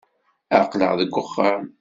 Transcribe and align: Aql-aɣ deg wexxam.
Aql-aɣ 0.59 0.91
deg 0.99 1.11
wexxam. 1.15 1.63